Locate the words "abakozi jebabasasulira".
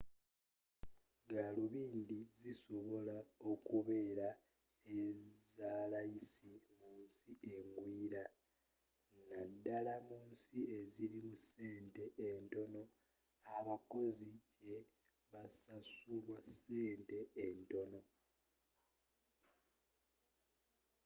13.57-16.35